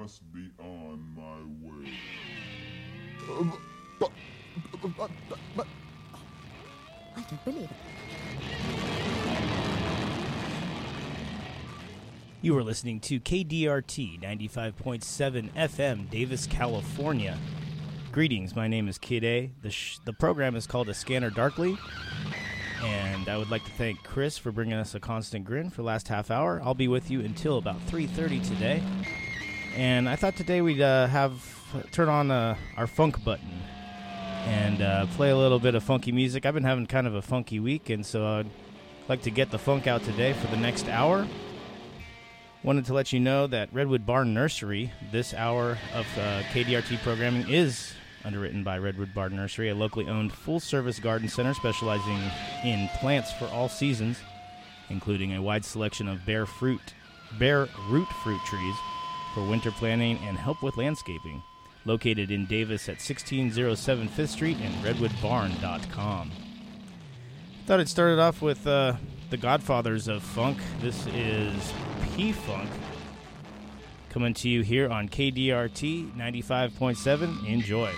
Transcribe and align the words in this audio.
must 0.00 0.22
be 0.32 0.48
on 0.60 1.04
my 1.16 1.40
way. 1.66 1.90
But, 3.98 4.10
but, 4.80 4.96
but, 4.96 5.10
but, 5.56 5.66
I 7.16 7.22
don't 7.22 7.44
believe 7.44 7.64
it. 7.64 7.76
You 12.40 12.56
are 12.56 12.62
listening 12.62 13.00
to 13.00 13.18
KDRT 13.18 14.22
95.7 14.22 15.52
FM, 15.54 16.08
Davis, 16.08 16.46
California. 16.46 17.36
Greetings, 18.12 18.54
my 18.54 18.68
name 18.68 18.86
is 18.86 18.98
Kid 18.98 19.24
A. 19.24 19.50
The, 19.62 19.70
sh- 19.70 19.98
the 20.04 20.12
program 20.12 20.54
is 20.54 20.68
called 20.68 20.88
A 20.88 20.94
Scanner 20.94 21.30
Darkly, 21.30 21.76
and 22.84 23.28
I 23.28 23.36
would 23.36 23.50
like 23.50 23.64
to 23.64 23.72
thank 23.72 24.04
Chris 24.04 24.38
for 24.38 24.52
bringing 24.52 24.74
us 24.74 24.94
a 24.94 25.00
constant 25.00 25.44
grin 25.44 25.70
for 25.70 25.78
the 25.78 25.86
last 25.86 26.06
half 26.06 26.30
hour. 26.30 26.60
I'll 26.62 26.74
be 26.74 26.86
with 26.86 27.10
you 27.10 27.18
until 27.20 27.58
about 27.58 27.84
3.30 27.88 28.46
today. 28.46 28.82
And 29.78 30.08
I 30.08 30.16
thought 30.16 30.34
today 30.34 30.60
we'd 30.60 30.80
uh, 30.80 31.06
have 31.06 31.40
turn 31.92 32.08
on 32.08 32.32
uh, 32.32 32.56
our 32.76 32.88
funk 32.88 33.22
button 33.22 33.62
and 34.44 34.82
uh, 34.82 35.06
play 35.14 35.30
a 35.30 35.36
little 35.36 35.60
bit 35.60 35.76
of 35.76 35.84
funky 35.84 36.10
music. 36.10 36.44
I've 36.44 36.54
been 36.54 36.64
having 36.64 36.84
kind 36.86 37.06
of 37.06 37.14
a 37.14 37.22
funky 37.22 37.60
week, 37.60 37.88
and 37.88 38.04
so 38.04 38.26
I'd 38.26 38.50
like 39.08 39.22
to 39.22 39.30
get 39.30 39.52
the 39.52 39.58
funk 39.58 39.86
out 39.86 40.02
today 40.02 40.32
for 40.32 40.48
the 40.48 40.56
next 40.56 40.88
hour. 40.88 41.28
Wanted 42.64 42.86
to 42.86 42.92
let 42.92 43.12
you 43.12 43.20
know 43.20 43.46
that 43.46 43.72
Redwood 43.72 44.04
Barn 44.04 44.34
Nursery, 44.34 44.90
this 45.12 45.32
hour 45.32 45.78
of 45.94 46.06
uh, 46.18 46.42
KDRT 46.50 47.00
programming 47.04 47.48
is 47.48 47.92
underwritten 48.24 48.64
by 48.64 48.78
Redwood 48.78 49.14
Barn 49.14 49.36
Nursery, 49.36 49.68
a 49.68 49.76
locally 49.76 50.08
owned 50.08 50.32
full 50.32 50.58
service 50.58 50.98
garden 50.98 51.28
center 51.28 51.54
specializing 51.54 52.18
in 52.64 52.88
plants 52.98 53.32
for 53.34 53.44
all 53.44 53.68
seasons, 53.68 54.18
including 54.90 55.34
a 55.34 55.40
wide 55.40 55.64
selection 55.64 56.08
of 56.08 56.26
bare 56.26 56.46
fruit, 56.46 56.94
bare 57.38 57.68
root 57.88 58.08
fruit 58.24 58.40
trees 58.44 58.74
for 59.34 59.44
winter 59.44 59.70
planning 59.70 60.18
and 60.24 60.36
help 60.36 60.62
with 60.62 60.76
landscaping. 60.76 61.42
Located 61.84 62.30
in 62.30 62.46
Davis 62.46 62.88
at 62.88 62.96
1607 62.96 64.08
5th 64.08 64.28
Street 64.28 64.56
and 64.60 64.74
redwoodbarn.com. 64.84 66.30
Thought 67.66 67.80
I'd 67.80 67.88
start 67.88 68.12
it 68.12 68.18
off 68.18 68.42
with 68.42 68.66
uh, 68.66 68.94
the 69.30 69.36
godfathers 69.36 70.08
of 70.08 70.22
funk. 70.22 70.58
This 70.80 71.06
is 71.08 71.72
P 72.14 72.32
Funk 72.32 72.70
coming 74.10 74.34
to 74.34 74.48
you 74.48 74.62
here 74.62 74.88
on 74.88 75.08
KDRT 75.08 76.16
95.7. 76.16 77.46
Enjoy. 77.46 77.92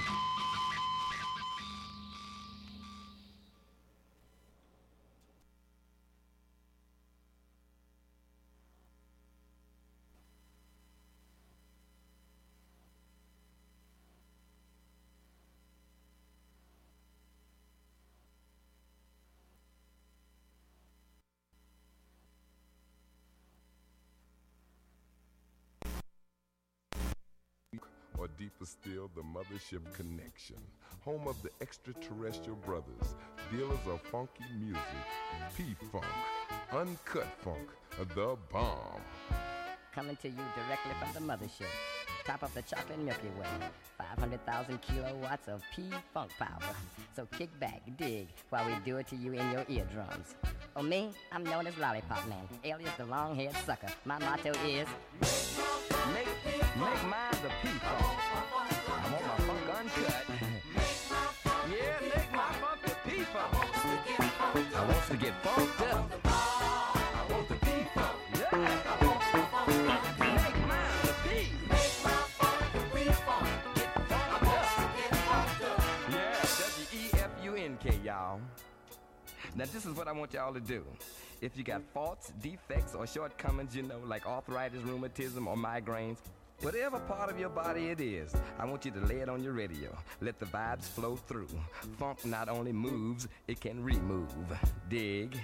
Still, 28.90 29.10
the 29.14 29.22
mothership 29.22 29.80
connection. 29.94 30.56
Home 31.02 31.26
of 31.28 31.40
the 31.42 31.50
extraterrestrial 31.60 32.56
brothers, 32.56 33.14
dealers 33.50 33.78
of 33.86 34.00
funky 34.02 34.44
music. 34.58 34.80
P 35.56 35.74
Funk, 35.90 36.04
Uncut 36.72 37.26
Funk, 37.42 37.68
the 38.14 38.36
bomb. 38.52 39.00
Coming 39.94 40.16
to 40.16 40.28
you 40.28 40.42
directly 40.54 40.92
from 41.00 41.26
the 41.26 41.32
mothership. 41.32 41.66
Top 42.24 42.42
of 42.42 42.52
the 42.54 42.62
chocolate 42.62 42.98
Milky 42.98 43.28
Way. 43.38 43.46
500,000 43.98 44.80
kilowatts 44.82 45.48
of 45.48 45.62
P 45.74 45.84
Funk 46.12 46.30
power. 46.38 46.74
So 47.14 47.26
kick 47.26 47.48
back, 47.58 47.82
dig, 47.96 48.28
while 48.50 48.66
we 48.66 48.74
do 48.84 48.98
it 48.98 49.06
to 49.08 49.16
you 49.16 49.32
in 49.32 49.50
your 49.50 49.64
eardrums. 49.68 50.34
Oh, 50.76 50.82
me? 50.82 51.10
I'm 51.32 51.44
known 51.44 51.66
as 51.66 51.76
Lollipop 51.78 52.28
Man, 52.28 52.48
alias 52.64 52.92
the 52.98 53.06
long 53.06 53.34
haired 53.34 53.56
sucker. 53.66 53.88
My 54.04 54.18
motto 54.18 54.52
is 54.66 54.86
Make, 56.14 56.26
make 56.76 57.02
mine 57.04 57.38
the 57.42 57.50
P-Funk. 57.62 58.49
I 60.00 60.12
want 60.12 61.12
my 61.12 61.20
funk 61.32 61.44
uncut. 61.44 61.70
yeah, 61.70 62.00
make 62.00 62.32
my 62.34 62.52
funk 62.52 62.80
the. 62.82 62.90
I 64.76 64.84
want 64.86 65.06
to 65.10 65.16
get 65.16 65.34
funked 65.42 65.80
up. 65.82 66.10
I 66.24 67.26
want 67.30 67.48
the 67.48 67.54
P-Funk. 67.54 68.16
Yeah. 68.34 68.58
Make 69.68 70.56
mine 70.68 71.02
the 71.02 71.14
P. 71.24 71.28
Get 73.74 73.92
funked 75.26 75.62
up. 75.62 75.80
Yeah, 76.10 76.42
W-E-F-U-N-K, 76.58 78.00
y'all. 78.04 78.40
Now 79.54 79.64
this 79.72 79.84
is 79.84 79.94
what 79.96 80.08
I 80.08 80.12
want 80.12 80.32
y'all 80.32 80.54
to 80.54 80.60
do. 80.60 80.84
If 81.40 81.56
you 81.56 81.64
got 81.64 81.82
faults, 81.94 82.32
defects, 82.42 82.94
or 82.94 83.06
shortcomings, 83.06 83.74
you 83.74 83.82
know, 83.82 83.98
like 84.06 84.26
arthritis, 84.26 84.82
rheumatism, 84.82 85.48
or 85.48 85.56
migraines, 85.56 86.18
whatever 86.60 86.98
part 87.00 87.30
of 87.30 87.38
your 87.38 87.48
body 87.48 87.88
it 87.88 88.00
is, 88.00 88.34
I 88.58 88.64
want 88.64 88.84
you 88.84 88.90
to 88.92 89.00
lay 89.00 89.20
it 89.20 89.28
on 89.28 89.42
your 89.42 89.52
radio. 89.52 89.96
Let 90.20 90.38
the 90.38 90.46
vibes 90.46 90.84
flow 90.84 91.16
through. 91.16 91.48
Funk 91.98 92.24
not 92.24 92.48
only 92.48 92.72
moves, 92.72 93.28
it 93.48 93.60
can 93.60 93.82
remove. 93.82 94.28
Dig. 94.88 95.38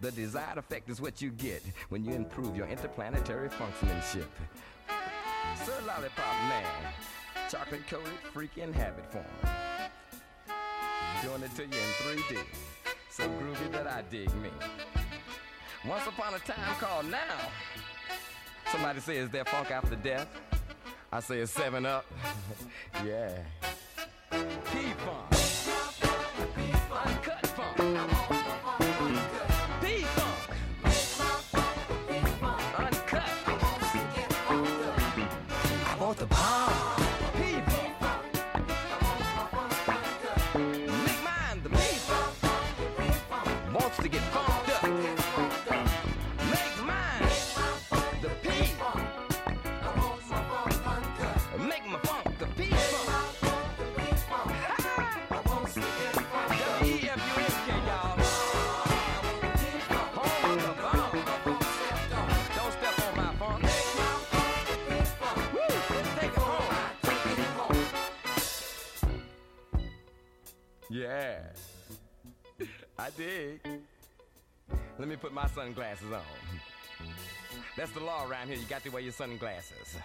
The 0.00 0.10
desired 0.12 0.58
effect 0.58 0.88
is 0.88 1.00
what 1.00 1.20
you 1.20 1.30
get 1.30 1.62
when 1.90 2.04
you 2.04 2.12
improve 2.12 2.56
your 2.56 2.66
interplanetary 2.66 3.50
funksmanship. 3.50 4.26
Sir 5.64 5.78
Lollipop 5.86 6.34
Man, 6.48 6.92
chocolate 7.50 7.86
coated 7.86 8.12
freaking 8.32 8.72
habit 8.72 9.04
form. 9.12 9.24
Doing 11.22 11.42
it 11.42 11.54
to 11.56 11.62
you 11.62 11.68
in 11.68 12.18
3D. 12.18 12.38
So 13.10 13.24
groovy 13.24 13.72
that 13.72 13.86
I 13.86 14.02
dig 14.10 14.34
me. 14.36 14.48
Once 15.86 16.06
upon 16.06 16.34
a 16.34 16.38
time 16.38 16.74
called 16.78 17.10
now. 17.10 17.50
Somebody 18.70 19.00
says, 19.00 19.28
there 19.30 19.44
funk 19.44 19.70
after 19.72 19.96
death? 19.96 20.28
I 21.12 21.18
say 21.20 21.38
it's 21.38 21.50
seven 21.50 21.84
up. 21.86 22.06
yeah. 23.04 23.36
P-Funk. 24.30 25.30
Uncut 25.30 25.39
Let 75.00 75.08
me 75.08 75.16
put 75.16 75.32
my 75.32 75.46
sunglasses 75.46 76.12
on. 76.12 76.20
That's 77.74 77.90
the 77.92 78.00
law 78.00 78.28
around 78.28 78.48
here. 78.48 78.58
You 78.58 78.66
got 78.66 78.84
to 78.84 78.90
wear 78.90 79.00
your 79.00 79.14
sunglasses 79.14 79.96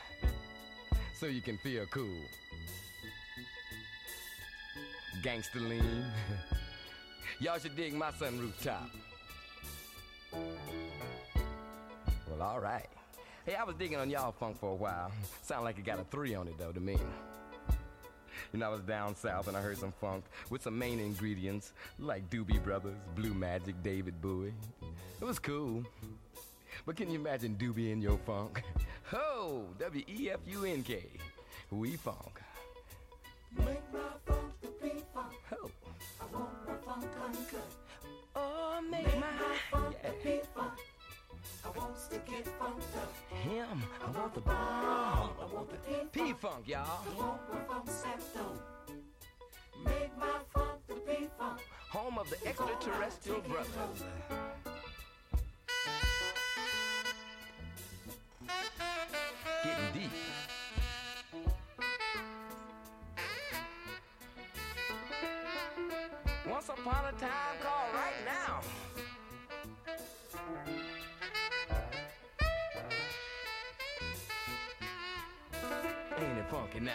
so 1.14 1.25
you 1.25 1.41
can 1.41 1.58
feel 1.58 1.85
cool. 1.87 2.22
Gangster 5.22 5.59
lean. 5.59 6.05
Y'all 7.41 7.59
should 7.59 7.75
dig 7.75 7.93
my 7.93 8.11
sunroof 8.11 8.53
top. 8.64 8.90
Well, 10.31 12.41
all 12.41 12.61
right. 12.61 12.87
Hey, 13.46 13.55
I 13.55 13.66
was 13.66 13.75
digging 13.75 13.97
on 13.97 14.09
y'all 14.09 14.31
funk 14.31 14.58
for 14.58 14.72
a 14.72 14.75
while. 14.75 15.11
Sound 15.41 15.66
like 15.66 15.78
it 15.78 15.84
got 15.84 15.99
a 15.99 16.05
three 16.05 16.35
on 16.35 16.47
it 16.47 16.58
though 16.58 16.72
to 16.72 16.79
me. 16.79 16.97
You 18.53 18.59
know, 18.59 18.67
I 18.67 18.69
was 18.69 18.81
down 18.81 19.15
south 19.15 19.47
and 19.47 19.57
I 19.57 19.61
heard 19.61 19.77
some 19.77 19.93
funk 19.99 20.23
with 20.49 20.61
some 20.61 20.77
main 20.77 20.99
ingredients 20.99 21.73
like 21.99 22.29
Doobie 22.29 22.63
Brothers, 22.63 22.97
Blue 23.15 23.33
Magic, 23.33 23.75
David 23.83 24.21
Bowie. 24.21 24.53
It 25.21 25.25
was 25.25 25.39
cool. 25.39 25.83
But 26.85 26.95
can 26.95 27.09
you 27.09 27.19
imagine 27.19 27.55
Doobie 27.55 27.91
in 27.91 28.01
your 28.01 28.17
funk? 28.19 28.61
Ho! 29.11 29.65
W 29.79 30.03
E 30.07 30.29
F 30.31 30.39
U 30.47 30.65
N 30.65 30.83
K. 30.83 31.03
We 31.71 31.95
funk. 31.95 32.41
Make 33.57 33.93
my 33.93 33.99
funk 34.25 34.41
the 34.61 34.67
P-Funk. 34.67 35.33
Ho! 35.49 35.71
I 36.19 36.25
want 36.35 36.67
my 36.67 36.73
funk 36.85 37.05
uncut. 37.23 37.67
Oh, 38.35 38.81
make, 38.89 39.05
my, 39.19 39.27
funk 39.71 39.95
yeah. 40.03 40.09
the 40.09 40.15
P-Funk. 40.17 40.71
I 40.77 40.84
want 41.77 41.95
to 42.09 42.17
get 42.31 42.47
funked 42.59 42.95
up. 42.95 43.13
Him, 43.43 43.83
I 44.05 44.11
want 44.17 44.33
the 44.33 44.41
bomb. 44.41 45.31
I 45.41 45.45
P-Funk, 46.11 46.67
y'all. 46.67 47.39
Home 51.91 52.17
of 52.17 52.29
the 52.29 52.47
extraterrestrial 52.47 53.41
brothers. 53.41 54.03
Getting 59.63 59.93
deep. 59.93 60.11
Once 66.49 66.69
upon 66.69 67.05
a 67.05 67.11
time 67.13 67.57
called 67.61 67.93
right 67.93 68.25
now. 68.25 68.61
It 76.45 76.51
funky 76.51 76.79
now? 76.79 76.91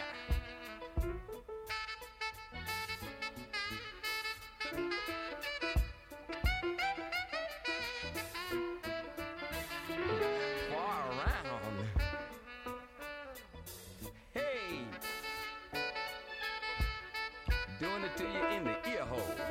Hey! 14.33 14.41
Doing 17.79 18.03
it 18.03 18.17
to 18.17 18.23
you 18.23 18.47
in 18.55 18.63
the 18.63 18.89
ear 18.89 19.03
hole. 19.03 19.50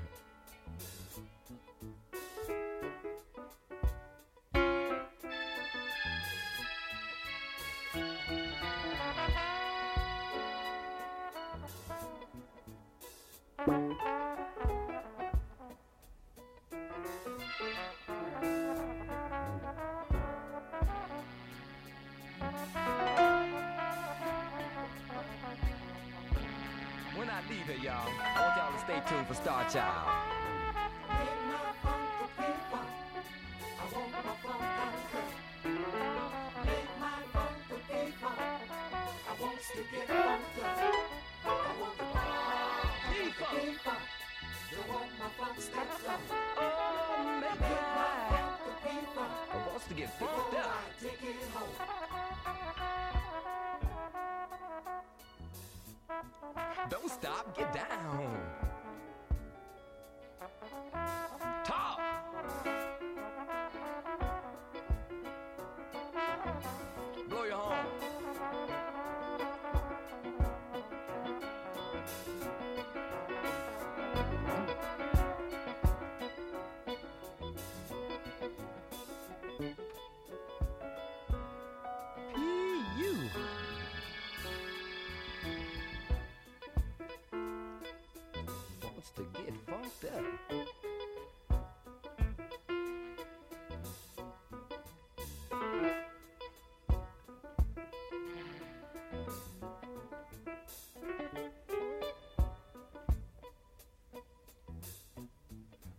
Don't 56.91 57.09
stop, 57.09 57.55
get 57.55 57.73
down. 57.73 58.70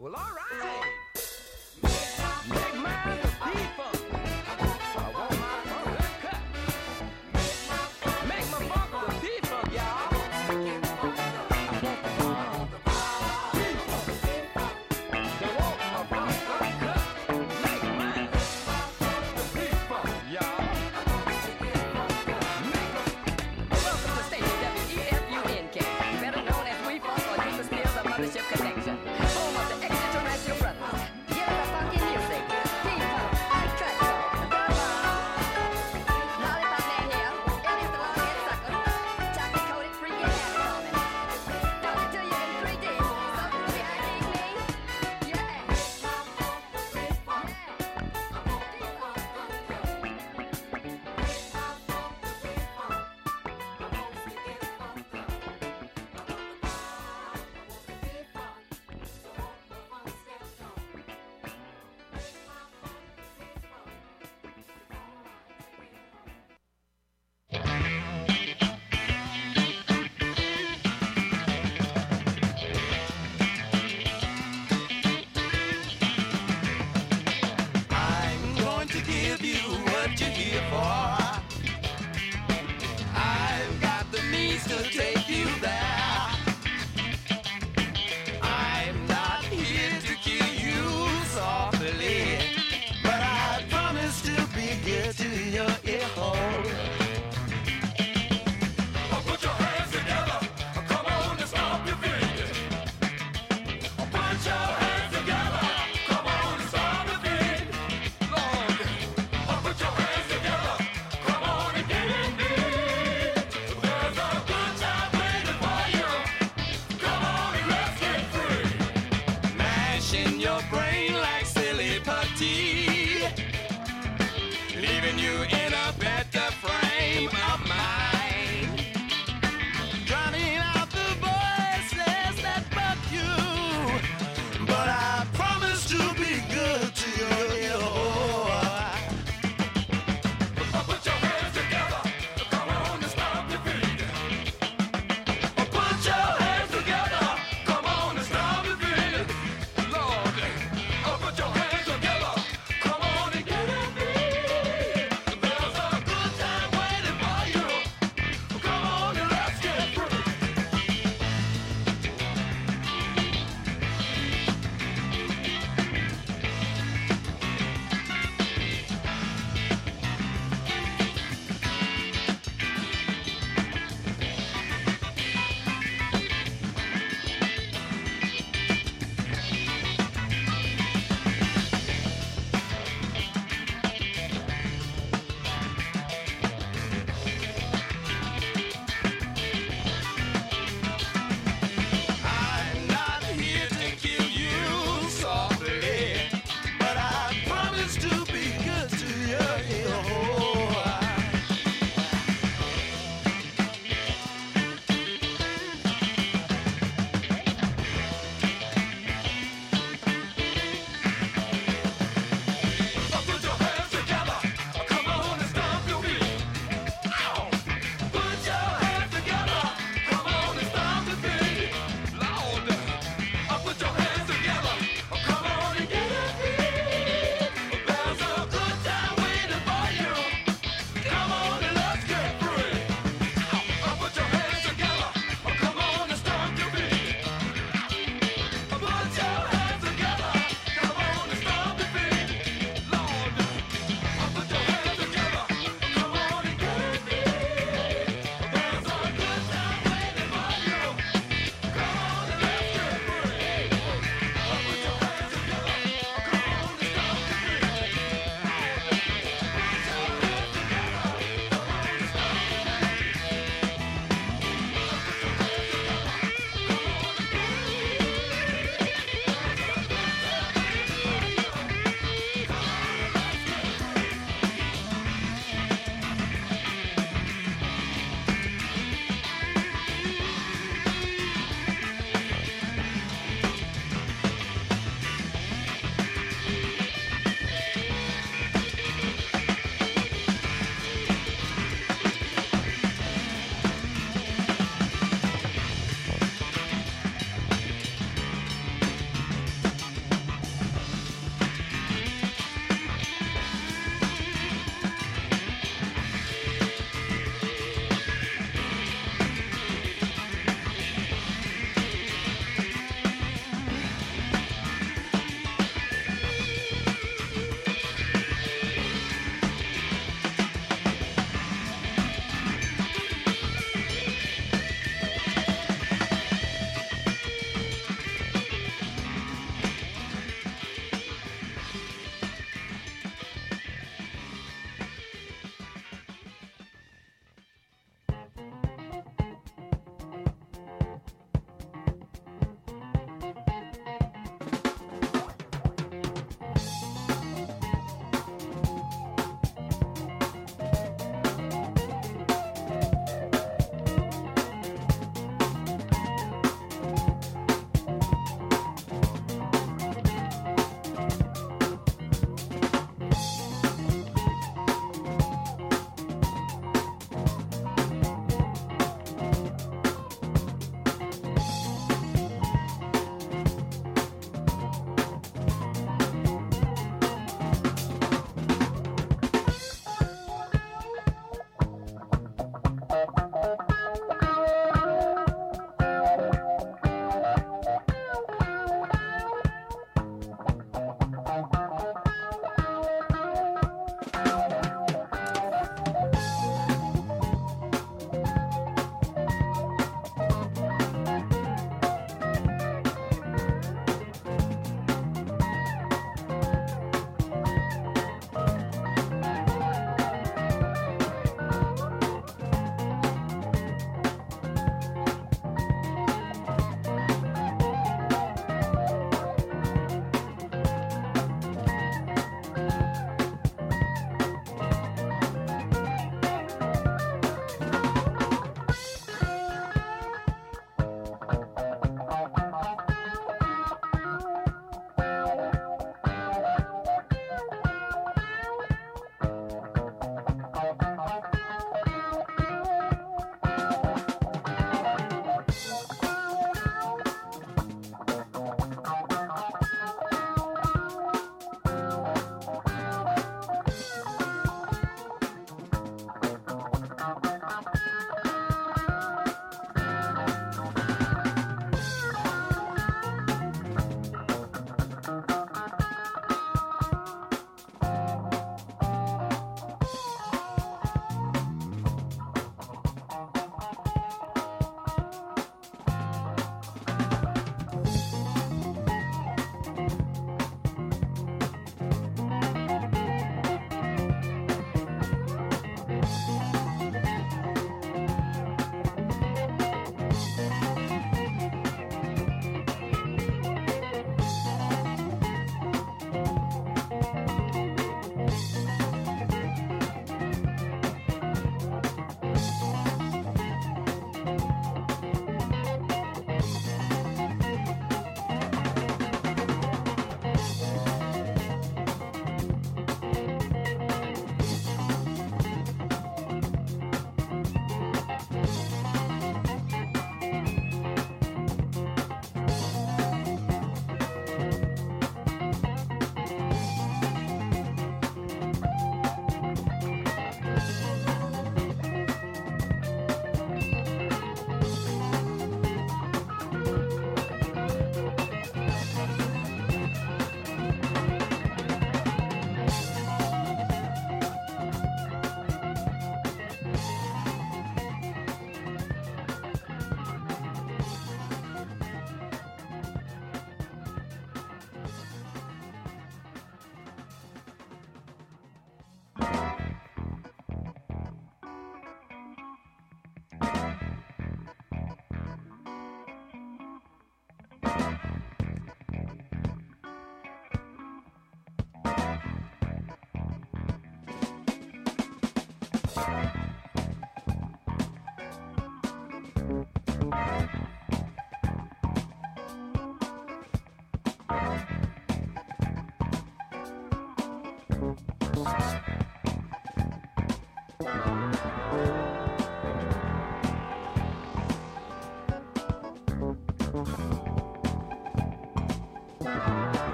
Well, 0.00 0.14
all 0.14 0.22
right. 0.34 0.89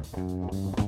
Música 0.00 0.80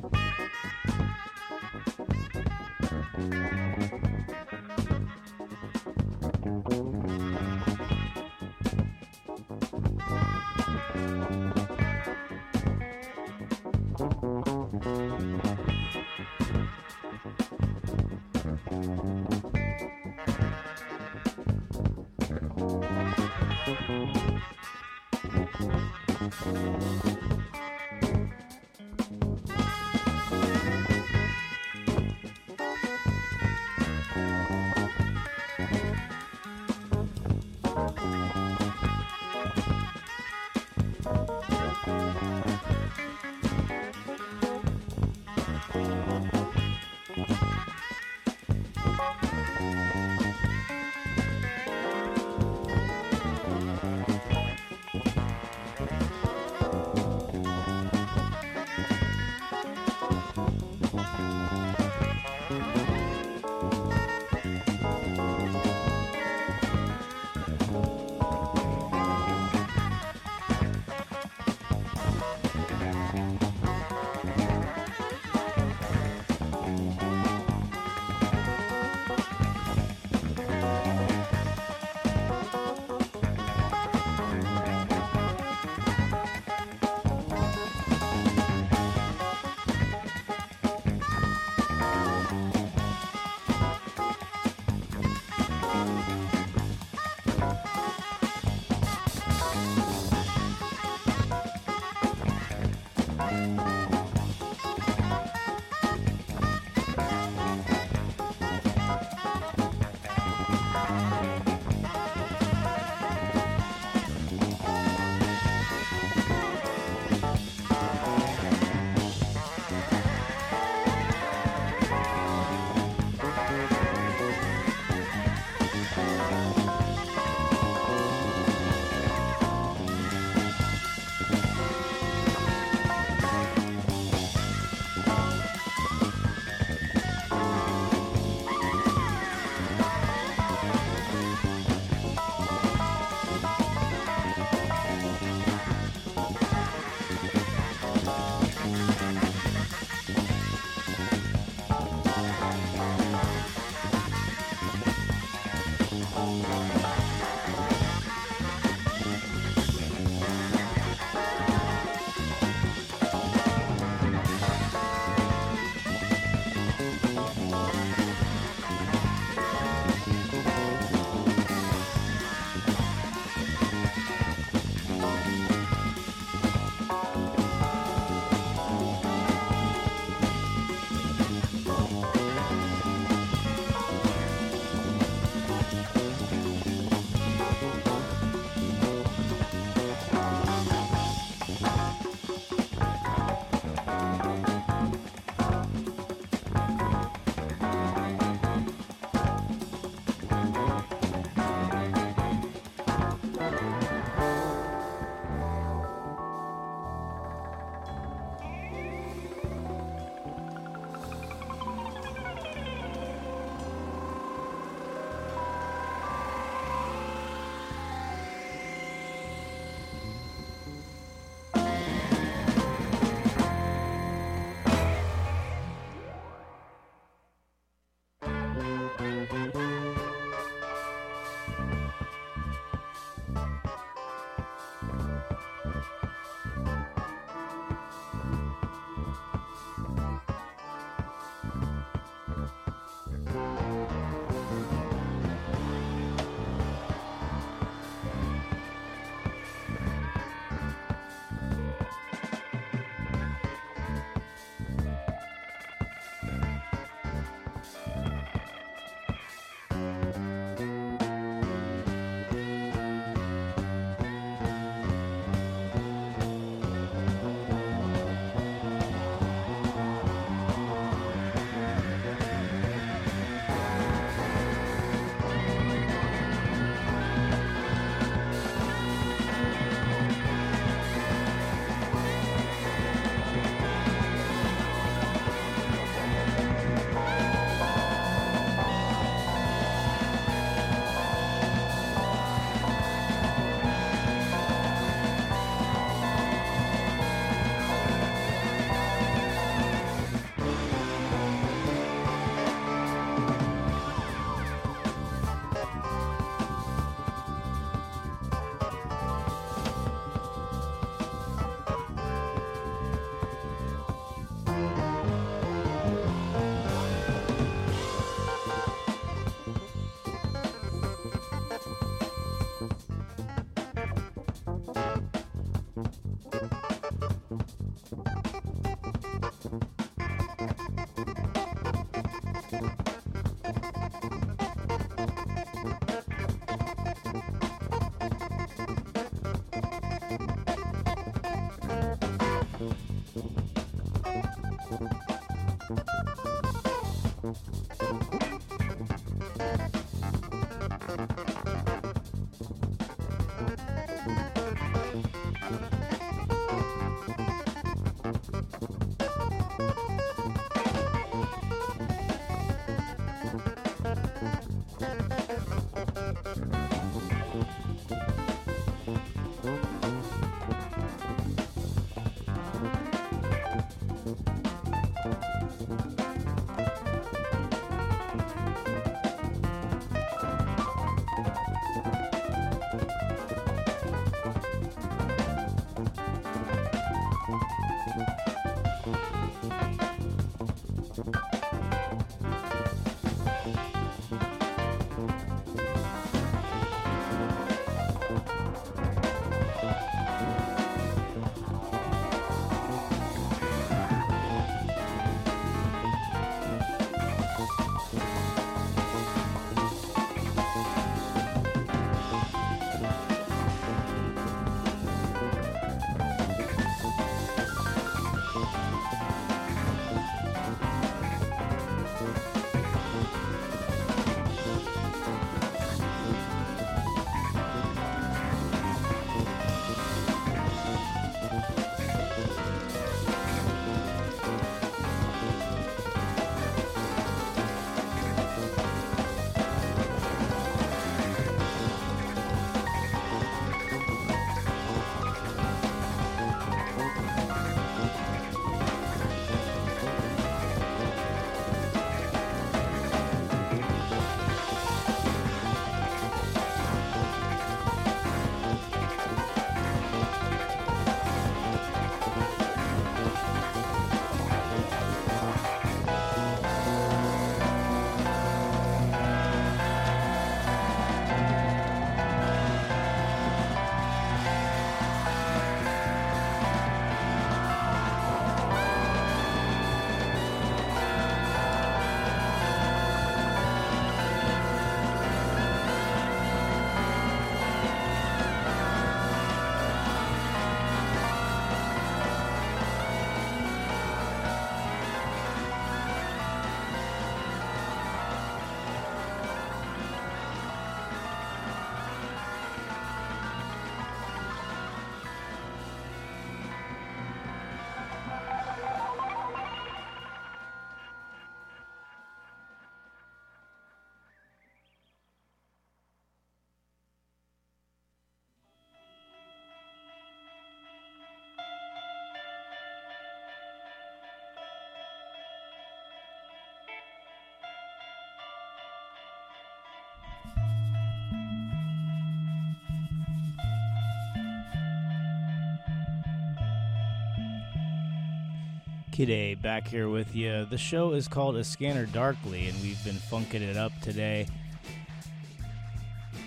G'day, 538.92 539.40
back 539.40 539.66
here 539.66 539.88
with 539.88 540.14
you. 540.14 540.44
The 540.44 540.58
show 540.58 540.92
is 540.92 541.08
called 541.08 541.36
A 541.36 541.44
Scanner 541.44 541.86
Darkly, 541.86 542.48
and 542.48 542.60
we've 542.60 542.84
been 542.84 542.96
funking 542.96 543.40
it 543.40 543.56
up 543.56 543.72
today. 543.80 544.26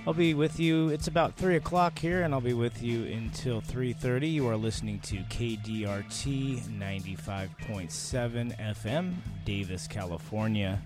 I'll 0.07 0.15
be 0.15 0.33
with 0.33 0.59
you. 0.59 0.89
It's 0.89 1.07
about 1.07 1.35
three 1.35 1.57
o'clock 1.57 1.99
here, 1.99 2.23
and 2.23 2.33
I'll 2.33 2.41
be 2.41 2.53
with 2.53 2.81
you 2.81 3.03
until 3.03 3.61
three 3.61 3.93
thirty. 3.93 4.29
You 4.29 4.47
are 4.47 4.57
listening 4.57 4.99
to 5.01 5.17
KDRT 5.17 6.67
ninety-five 6.71 7.51
point 7.67 7.91
seven 7.91 8.55
FM, 8.59 9.13
Davis, 9.45 9.85
California. 9.87 10.81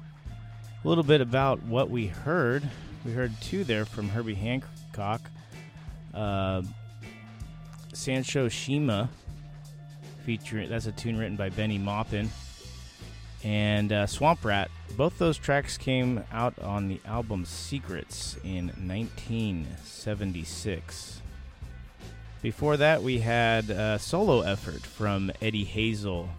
A 0.83 0.87
little 0.87 1.05
bit 1.05 1.21
about 1.21 1.63
what 1.63 1.89
we 1.89 2.07
heard. 2.07 2.69
We 3.05 3.13
heard 3.13 3.31
two 3.39 3.63
there 3.63 3.85
from 3.85 4.09
Herbie 4.09 4.35
Hancock. 4.35 5.21
Uh, 6.13 6.61
Sansho 7.93 8.51
Shima 8.51 9.09
featuring 10.25 10.69
that's 10.69 10.86
a 10.86 10.91
tune 10.91 11.17
written 11.17 11.36
by 11.36 11.49
Bennie 11.49 11.77
Maupin 11.77 12.29
and 13.43 13.91
uh, 13.91 14.08
Swamp 14.08 14.45
Rat. 14.45 14.71
Both 14.97 15.17
those 15.17 15.38
tracks 15.38 15.77
came 15.77 16.23
out 16.32 16.58
on 16.60 16.88
the 16.88 17.01
album 17.05 17.43
Secrets 17.45 18.38
in 18.43 18.67
1976. 18.67 21.21
Before 22.41 22.77
that, 22.77 23.03
we 23.03 23.19
had 23.19 23.69
a 23.69 23.99
solo 23.99 24.39
effort 24.41 24.82
from 24.82 25.29
Eddie 25.41 25.65
Hazel. 25.65 26.29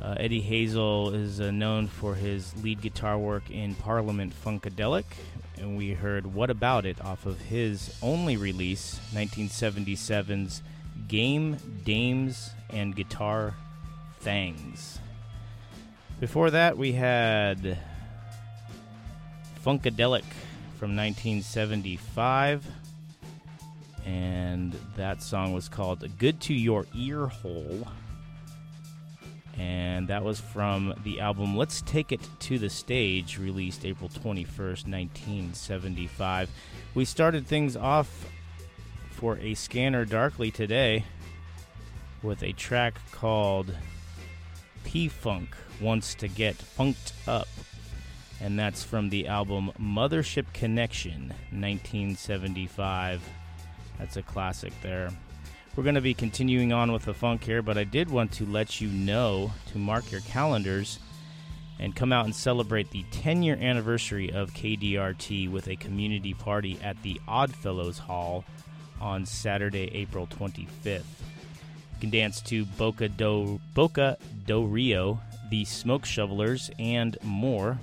Uh, 0.00 0.16
Eddie 0.18 0.40
Hazel 0.40 1.14
is 1.14 1.40
uh, 1.40 1.52
known 1.52 1.86
for 1.86 2.14
his 2.14 2.54
lead 2.62 2.82
guitar 2.82 3.16
work 3.16 3.50
in 3.50 3.74
Parliament 3.76 4.34
Funkadelic, 4.44 5.04
and 5.58 5.76
we 5.76 5.92
heard 5.92 6.34
What 6.34 6.50
About 6.50 6.84
It 6.84 7.00
off 7.00 7.24
of 7.24 7.40
his 7.40 7.96
only 8.02 8.36
release, 8.36 9.00
1977's 9.14 10.62
Game, 11.08 11.56
Dames, 11.84 12.50
and 12.70 12.94
Guitar 12.94 13.54
Thangs. 14.20 14.98
Before 16.18 16.50
that, 16.50 16.78
we 16.78 16.92
had 16.92 17.78
Funkadelic 19.64 20.24
from 20.78 20.96
1975, 20.96 22.66
and 24.04 24.72
that 24.96 25.22
song 25.22 25.52
was 25.52 25.68
called 25.68 26.08
Good 26.18 26.40
to 26.42 26.54
Your 26.54 26.86
Ear 26.94 27.26
Hole. 27.26 27.86
And 29.58 30.08
that 30.08 30.22
was 30.22 30.38
from 30.38 30.94
the 31.02 31.20
album 31.20 31.56
Let's 31.56 31.80
Take 31.82 32.12
It 32.12 32.20
to 32.40 32.58
the 32.58 32.68
Stage, 32.68 33.38
released 33.38 33.86
April 33.86 34.10
21st, 34.10 34.86
1975. 34.86 36.50
We 36.94 37.04
started 37.04 37.46
things 37.46 37.76
off 37.76 38.26
for 39.10 39.38
a 39.38 39.54
scanner 39.54 40.04
darkly 40.04 40.50
today 40.50 41.04
with 42.22 42.42
a 42.42 42.52
track 42.52 42.98
called 43.12 43.74
P 44.84 45.08
Funk 45.08 45.56
Wants 45.80 46.14
to 46.16 46.28
Get 46.28 46.56
Funked 46.56 47.12
Up. 47.26 47.48
and 48.40 48.58
that's 48.58 48.82
from 48.82 49.08
the 49.08 49.26
album 49.26 49.72
Mothership 49.80 50.52
Connection, 50.52 51.28
1975. 51.50 53.22
That's 53.98 54.16
a 54.16 54.22
classic 54.22 54.72
there. 54.82 55.10
We're 55.74 55.82
going 55.82 55.94
to 55.94 56.00
be 56.00 56.14
continuing 56.14 56.72
on 56.72 56.92
with 56.92 57.04
the 57.04 57.14
funk 57.14 57.44
here, 57.44 57.62
but 57.62 57.76
I 57.76 57.84
did 57.84 58.10
want 58.10 58.32
to 58.32 58.46
let 58.46 58.80
you 58.80 58.88
know 58.88 59.52
to 59.72 59.78
mark 59.78 60.10
your 60.10 60.22
calendars 60.22 60.98
and 61.78 61.94
come 61.94 62.12
out 62.12 62.24
and 62.24 62.34
celebrate 62.34 62.90
the 62.90 63.04
10 63.10 63.42
year 63.42 63.56
anniversary 63.60 64.32
of 64.32 64.54
KDRT 64.54 65.50
with 65.50 65.68
a 65.68 65.76
community 65.76 66.32
party 66.32 66.78
at 66.82 67.02
the 67.02 67.20
Oddfellows 67.28 67.98
Hall 67.98 68.44
on 69.00 69.26
Saturday, 69.26 69.90
April 69.92 70.26
25th. 70.26 71.02
You 71.96 72.00
can 72.00 72.10
dance 72.10 72.42
to 72.42 72.66
Boca 72.66 73.08
do, 73.08 73.58
Boca 73.72 74.18
do 74.46 74.66
Rio, 74.66 75.18
the 75.48 75.64
Smoke 75.64 76.04
Shovelers, 76.04 76.70
and 76.78 77.16
more. 77.22 77.78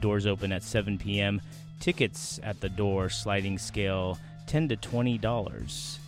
Doors 0.00 0.26
open 0.26 0.52
at 0.52 0.62
7 0.62 0.98
p.m. 0.98 1.40
Tickets 1.80 2.38
at 2.42 2.60
the 2.60 2.68
door, 2.68 3.08
sliding 3.08 3.56
scale 3.56 4.18
10 4.48 4.68
to 4.68 4.76
$20. 4.76 5.98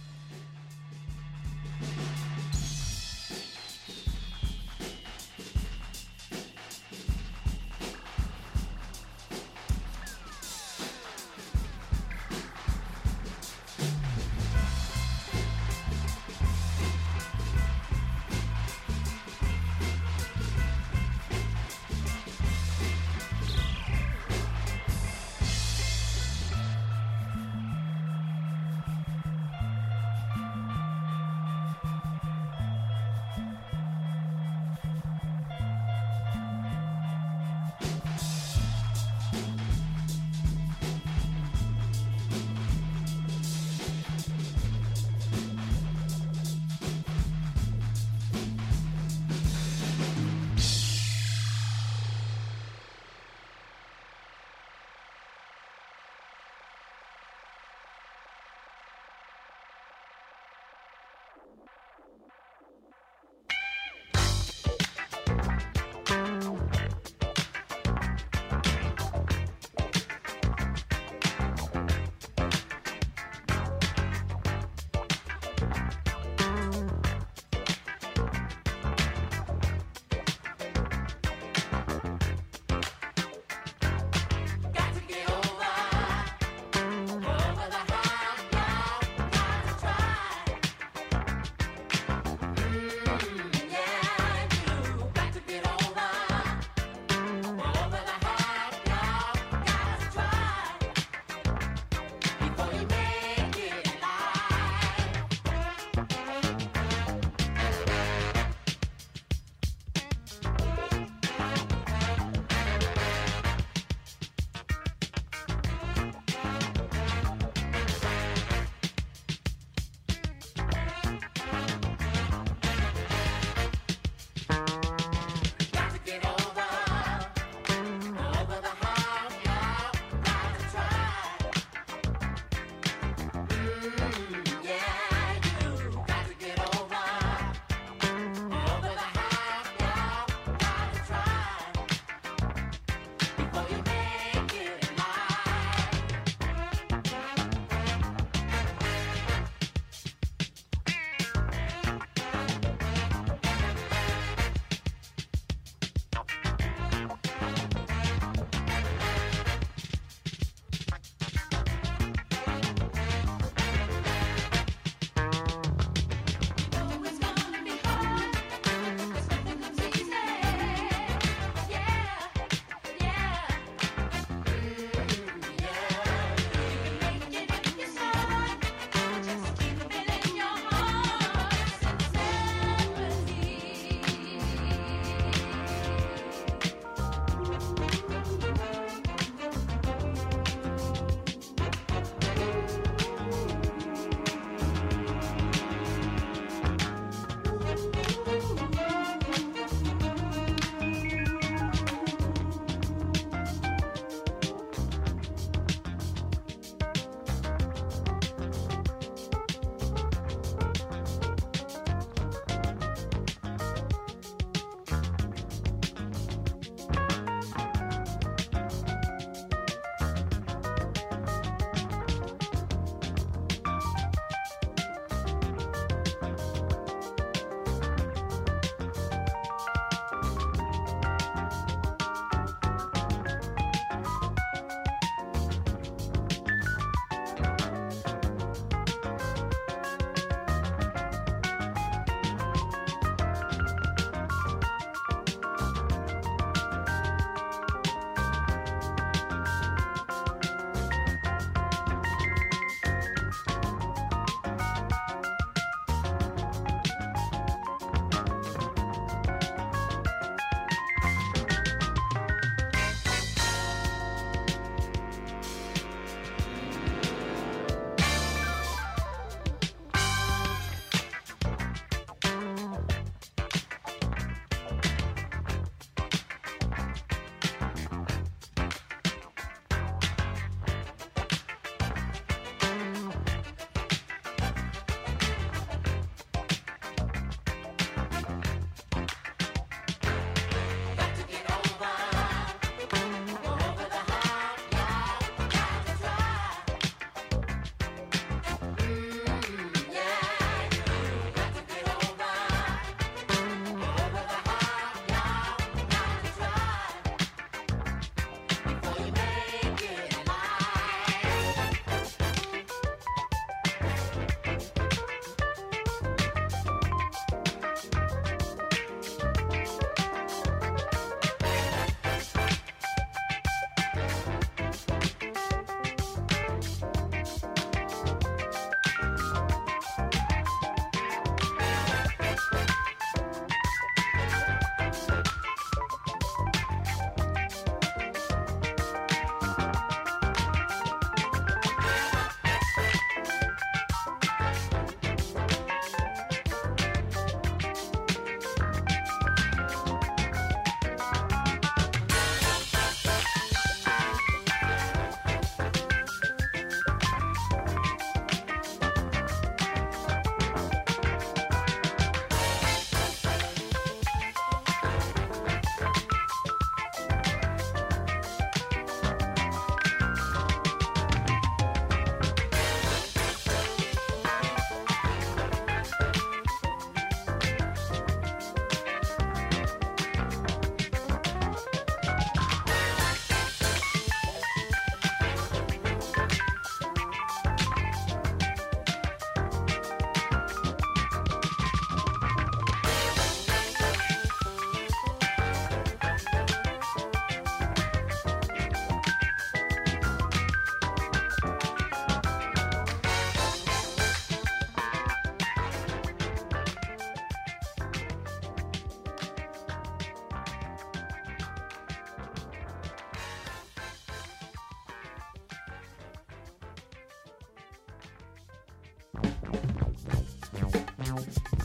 now. 421.16 421.55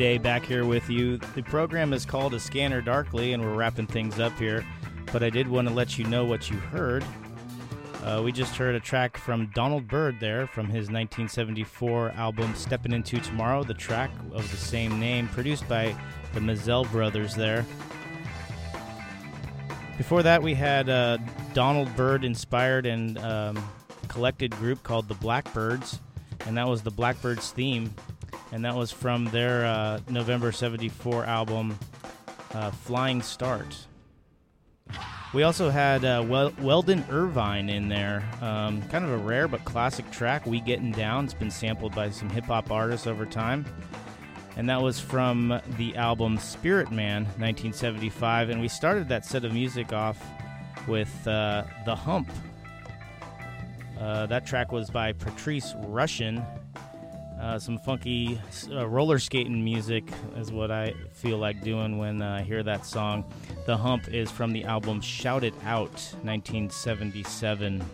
A 0.00 0.16
back 0.16 0.46
here 0.46 0.64
with 0.64 0.88
you. 0.88 1.18
The 1.18 1.42
program 1.42 1.92
is 1.92 2.06
called 2.06 2.32
A 2.32 2.40
Scanner 2.40 2.80
Darkly, 2.80 3.34
and 3.34 3.44
we're 3.44 3.54
wrapping 3.54 3.86
things 3.86 4.18
up 4.18 4.36
here. 4.38 4.64
But 5.12 5.22
I 5.22 5.28
did 5.28 5.46
want 5.46 5.68
to 5.68 5.74
let 5.74 5.98
you 5.98 6.06
know 6.06 6.24
what 6.24 6.50
you 6.50 6.56
heard. 6.56 7.04
Uh, 8.02 8.22
we 8.24 8.32
just 8.32 8.56
heard 8.56 8.74
a 8.74 8.80
track 8.80 9.18
from 9.18 9.50
Donald 9.54 9.86
Byrd 9.88 10.18
there 10.18 10.46
from 10.46 10.66
his 10.66 10.88
1974 10.88 12.12
album 12.12 12.54
Steppin' 12.54 12.94
Into 12.94 13.20
Tomorrow, 13.20 13.64
the 13.64 13.74
track 13.74 14.10
of 14.32 14.50
the 14.50 14.56
same 14.56 14.98
name, 14.98 15.28
produced 15.28 15.68
by 15.68 15.94
the 16.32 16.40
Mizell 16.40 16.90
brothers 16.90 17.34
there. 17.34 17.66
Before 19.98 20.22
that, 20.22 20.42
we 20.42 20.54
had 20.54 20.88
a 20.88 21.20
Donald 21.52 21.94
Byrd 21.96 22.24
inspired 22.24 22.86
and 22.86 23.18
um, 23.18 23.62
collected 24.08 24.52
group 24.52 24.82
called 24.82 25.06
the 25.06 25.14
Blackbyrds, 25.16 26.00
and 26.46 26.56
that 26.56 26.66
was 26.66 26.82
the 26.82 26.90
Blackbyrds 26.90 27.52
theme, 27.52 27.94
and 28.52 28.64
that 28.64 28.74
was 28.74 28.92
from 28.92 29.24
their 29.26 29.64
uh, 29.64 30.00
November 30.08 30.52
74 30.52 31.24
album 31.24 31.78
uh, 32.54 32.70
Flying 32.70 33.22
Start. 33.22 33.86
We 35.32 35.44
also 35.44 35.70
had 35.70 36.04
uh, 36.04 36.22
Wel- 36.28 36.52
Weldon 36.60 37.04
Irvine 37.10 37.70
in 37.70 37.88
there. 37.88 38.22
Um, 38.42 38.82
kind 38.88 39.04
of 39.04 39.10
a 39.10 39.16
rare 39.16 39.48
but 39.48 39.64
classic 39.64 40.10
track, 40.10 40.44
We 40.46 40.60
Getting 40.60 40.92
Down. 40.92 41.24
It's 41.24 41.32
been 41.32 41.50
sampled 41.50 41.94
by 41.94 42.10
some 42.10 42.28
hip 42.28 42.44
hop 42.44 42.70
artists 42.70 43.06
over 43.06 43.24
time. 43.24 43.64
And 44.56 44.68
that 44.68 44.82
was 44.82 45.00
from 45.00 45.58
the 45.78 45.96
album 45.96 46.36
Spirit 46.36 46.92
Man, 46.92 47.24
1975. 47.24 48.50
And 48.50 48.60
we 48.60 48.68
started 48.68 49.08
that 49.08 49.24
set 49.24 49.46
of 49.46 49.54
music 49.54 49.94
off 49.94 50.22
with 50.86 51.26
uh, 51.26 51.64
The 51.86 51.96
Hump. 51.96 52.28
Uh, 53.98 54.26
that 54.26 54.44
track 54.44 54.70
was 54.70 54.90
by 54.90 55.12
Patrice 55.14 55.72
Rushen. 55.86 56.44
Uh, 57.42 57.58
some 57.58 57.76
funky 57.76 58.40
uh, 58.70 58.86
roller 58.86 59.18
skating 59.18 59.64
music 59.64 60.04
is 60.36 60.52
what 60.52 60.70
I 60.70 60.94
feel 61.12 61.38
like 61.38 61.60
doing 61.60 61.98
when 61.98 62.22
I 62.22 62.42
hear 62.42 62.62
that 62.62 62.86
song. 62.86 63.24
The 63.66 63.76
Hump 63.76 64.06
is 64.14 64.30
from 64.30 64.52
the 64.52 64.62
album 64.62 65.00
Shout 65.00 65.42
It 65.42 65.54
Out, 65.64 65.90
1977. 66.22 67.84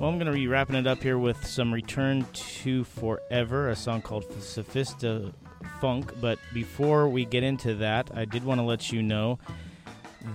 Well, 0.00 0.10
I'm 0.10 0.18
going 0.18 0.26
to 0.26 0.32
be 0.32 0.48
wrapping 0.48 0.74
it 0.74 0.88
up 0.88 1.00
here 1.00 1.18
with 1.18 1.46
some 1.46 1.72
Return 1.72 2.26
to 2.32 2.82
Forever, 2.82 3.68
a 3.68 3.76
song 3.76 4.02
called 4.02 4.28
Sophista 4.40 5.32
Funk. 5.80 6.20
But 6.20 6.40
before 6.52 7.08
we 7.08 7.24
get 7.24 7.44
into 7.44 7.76
that, 7.76 8.10
I 8.12 8.24
did 8.24 8.42
want 8.42 8.58
to 8.58 8.64
let 8.64 8.90
you 8.90 9.04
know 9.04 9.38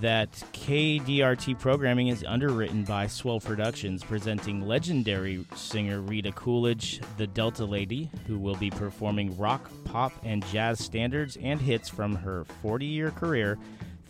that 0.02 0.32
KDRT 0.54 1.60
programming 1.60 2.08
is 2.08 2.24
underwritten 2.28 2.84
by 2.84 3.08
Swell 3.08 3.40
Productions, 3.40 4.04
presenting 4.04 4.68
legendary 4.68 5.46
singer 5.56 6.02
Rita 6.02 6.32
Coolidge, 6.32 7.02
the 7.18 7.28
Delta 7.28 7.66
Lady, 7.66 8.10
who 8.28 8.38
will 8.38 8.56
be 8.56 8.70
performing 8.70 9.38
rock, 9.38 9.70
pop, 9.86 10.14
and 10.24 10.46
jazz 10.48 10.80
standards 10.80 11.38
and 11.42 11.60
hits 11.60 11.90
from 11.90 12.16
her 12.16 12.46
40 12.62 12.86
year 12.86 13.12
career 13.12 13.58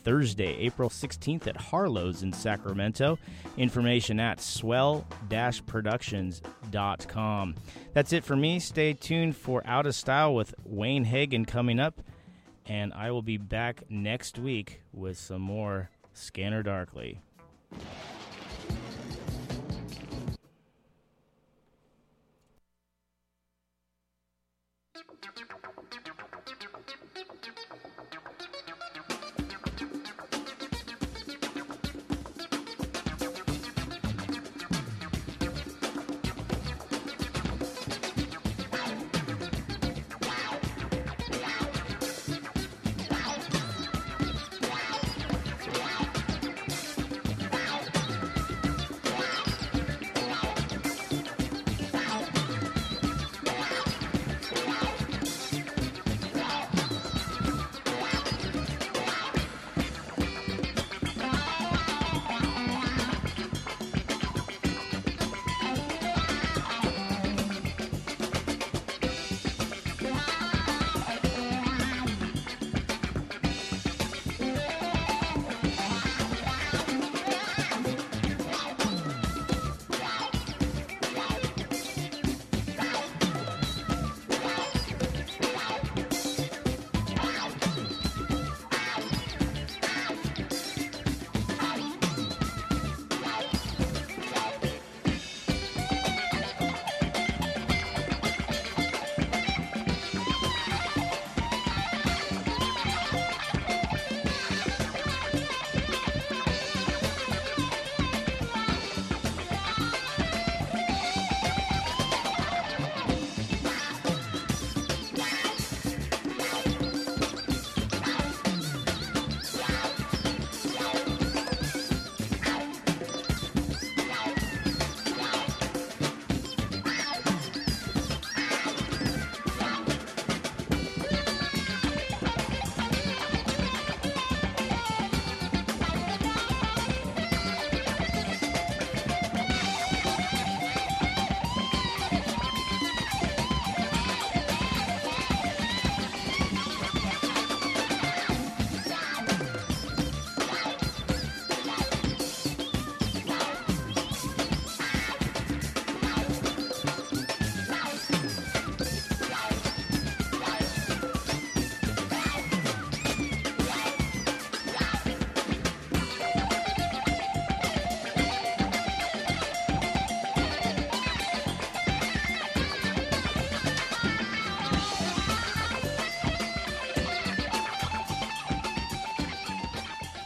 Thursday, 0.03 0.55
April 0.57 0.89
16th 0.89 1.45
at 1.47 1.57
Harlow's 1.57 2.23
in 2.23 2.33
Sacramento. 2.33 3.19
Information 3.57 4.19
at 4.19 4.41
swell 4.41 5.05
productions.com. 5.65 7.55
That's 7.93 8.13
it 8.13 8.23
for 8.23 8.35
me. 8.35 8.59
Stay 8.59 8.93
tuned 8.93 9.35
for 9.35 9.61
Out 9.65 9.85
of 9.85 9.93
Style 9.95 10.33
with 10.33 10.55
Wayne 10.63 11.03
Hagen 11.03 11.45
coming 11.45 11.79
up, 11.79 12.01
and 12.69 12.93
I 12.93 13.09
will 13.09 13.23
be 13.23 13.37
back 13.37 13.83
next 13.89 14.37
week 14.37 14.81
with 14.93 15.17
some 15.17 15.41
more 15.41 15.89
Scanner 16.13 16.63
Darkly. 16.63 17.19